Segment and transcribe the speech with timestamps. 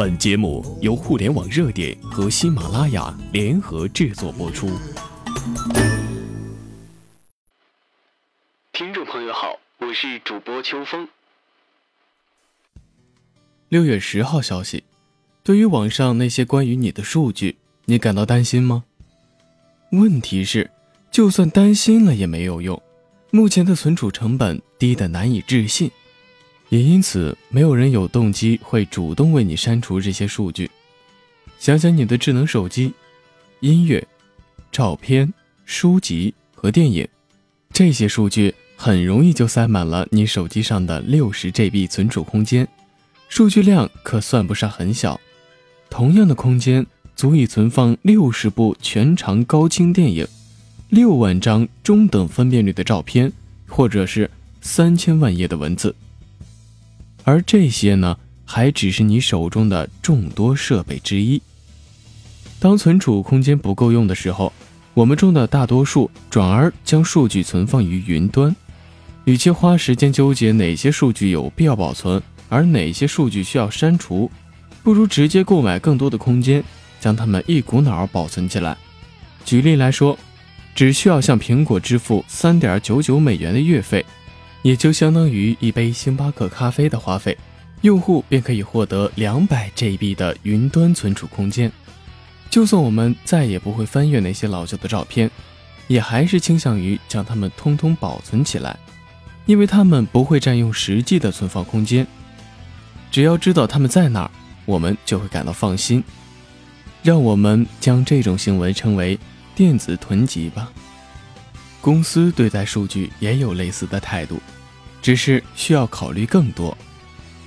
[0.00, 4.66] 本节目由互联网热点和喜马拉雅联合制作播出。
[8.72, 11.06] 听众朋友好，我是主播秋风。
[13.68, 14.84] 六月十号消息，
[15.42, 18.84] 对于网上那些关于你的数据，你感到担心吗？
[19.92, 20.70] 问题是，
[21.10, 22.82] 就算担心了也没有用，
[23.30, 25.90] 目前的存储成本低得难以置信。
[26.70, 30.70] 也因此，没有人有动机会主动为你删除这些数据。
[31.58, 32.92] 想想你的智能手机，
[33.58, 34.06] 音乐、
[34.70, 37.06] 照片、书籍和电影，
[37.72, 42.66] 这些数据很容易就塞满了你手机上的六十 GB 存储空间，
[43.28, 45.20] 数据量可算不上很小。
[45.90, 50.24] 同样的空间足以存放六十部全长高清电影，
[50.88, 53.32] 六万张中等分辨率的照片，
[53.66, 54.30] 或者是
[54.60, 55.92] 三千万页的文字。
[57.24, 61.40] 而这些呢，还只是你手中的众多设备之一。
[62.58, 64.52] 当存储空间不够用的时候，
[64.94, 68.54] 我们中的大多数转而将数据存放于云端。
[69.24, 74.30] 与其花时间纠结哪些数据有必要保存，而哪些数据需要删除，
[74.82, 76.64] 不如直接购买更多的空间，
[76.98, 78.76] 将它们一股脑保存起来。
[79.44, 80.18] 举例来说，
[80.74, 84.04] 只需要向苹果支付三点九九美元的月费。
[84.62, 87.36] 也就相当于一杯星巴克咖啡的花费，
[87.80, 91.70] 用户便可以获得两百 GB 的云端存储空间。
[92.50, 95.30] 就算我们再也不会翻阅那些老旧的照片，
[95.86, 98.78] 也还是倾向于将它们通通保存起来，
[99.46, 102.06] 因为它们不会占用实际的存放空间。
[103.10, 104.30] 只要知道它们在哪儿，
[104.66, 106.02] 我们就会感到放心。
[107.02, 109.18] 让我们将这种行为称为
[109.54, 110.70] 电子囤积吧。
[111.80, 114.40] 公司对待数据也有类似的态度，
[115.00, 116.76] 只是需要考虑更多。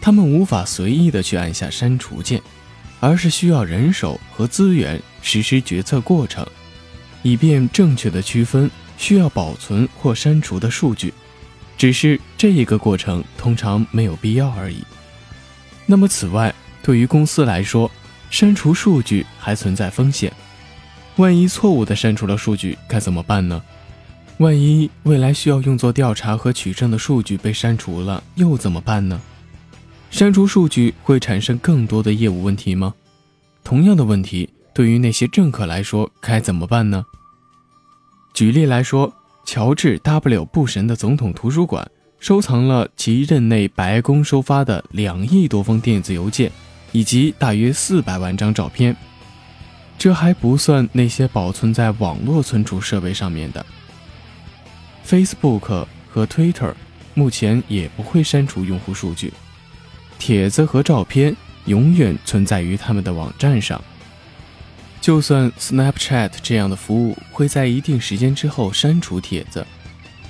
[0.02, 2.42] 他们无法随意的去按下删除键，
[3.00, 6.46] 而是需要人手和资源实施决策过程，
[7.22, 11.14] 以便正确的区分需要保存或删除的数据。
[11.78, 14.84] 只是这一个过程通常没有必要而已。
[15.86, 17.90] 那么，此外，对于公司来说，
[18.30, 20.32] 删除数据还存在风险。
[21.18, 23.62] 万一错误的删除了数据，该怎么办呢？
[24.44, 29.22] 万一未来需要用作调查和取证的数据被删除了，又怎么办呢？
[30.12, 32.94] 删除数据会产生更多的业务问题吗？
[33.64, 37.06] 同样的问题对于那些政客来说该怎么办呢？
[38.34, 39.14] 举例来说，
[39.46, 41.90] 乔治 ·W· 布什的总统图书馆
[42.20, 46.52] 收藏了其任内白宫收发的两亿多封电子邮件，
[46.92, 48.94] 以及大约四百万张照片。
[49.98, 53.66] 这还不算那些保存在网络存储设备上面的。
[55.06, 56.74] Facebook 和 Twitter
[57.14, 59.32] 目前也不会删除用户数据，
[60.18, 63.82] 帖子和照片永远存在于他们的网站上。
[65.02, 69.66] 就算 Snapchat 这样的服务会在一定时间之后删除帖子，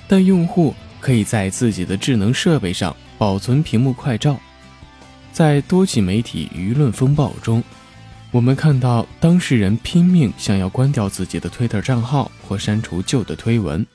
[0.08, 4.40] 但用户可以在自己的智能设备上保存屏幕快照。
[5.32, 7.64] 在多起媒体舆论风暴中，
[8.32, 13.86] 我们看到当事人拼命想要关掉自己的 Twitter 账号或删除旧的推文。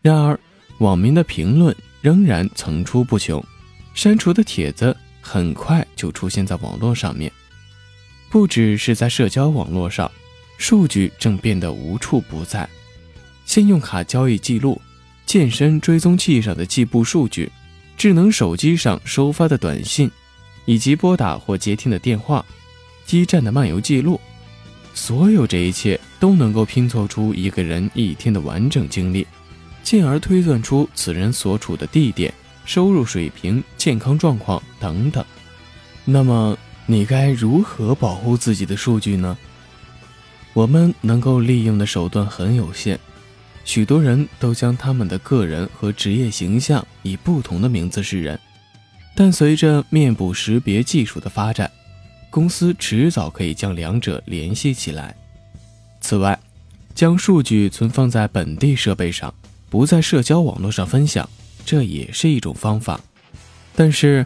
[0.00, 0.38] 然而，
[0.78, 3.44] 网民的评论仍然层出不穷，
[3.94, 7.30] 删除的帖子很快就出现在网络上面。
[8.30, 10.10] 不只是在社交网络上，
[10.56, 12.68] 数据正变得无处不在。
[13.44, 14.80] 信用卡交易记录、
[15.26, 17.50] 健身追踪器上的计步数据、
[17.96, 20.10] 智能手机上收发的短信，
[20.66, 22.44] 以及拨打或接听的电话、
[23.04, 24.20] 基站的漫游记录，
[24.94, 29.26] 所有这一切都能够拼凑出一个人一天的完整经历。
[29.88, 32.30] 进而推算出此人所处的地点、
[32.66, 35.24] 收入水平、健康状况等等。
[36.04, 39.38] 那么，你该如何保护自己的数据呢？
[40.52, 43.00] 我们能够利用的手段很有限，
[43.64, 48.38] 许多人都将他们的个人和职业形象以不同的名字示人。
[49.14, 51.70] 但随着面部识别技术的发展，
[52.28, 55.16] 公司迟早可以将两者联系起来。
[56.02, 56.38] 此外，
[56.94, 59.32] 将数据存放在本地设备上。
[59.70, 61.28] 不在社交网络上分享，
[61.64, 63.00] 这也是一种方法，
[63.76, 64.24] 但是，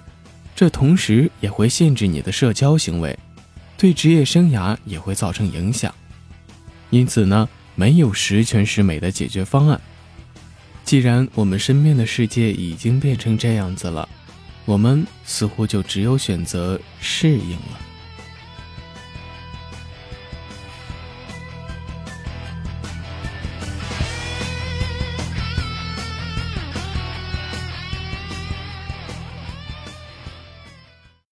[0.54, 3.18] 这同时也会限制你的社交行为，
[3.76, 5.92] 对职业生涯也会造成影响。
[6.90, 9.80] 因此呢，没有十全十美的解决方案。
[10.84, 14.08] 既然我们身边的世界已经变成这样子了，
[14.64, 17.80] 我们似乎就只有选择适应了。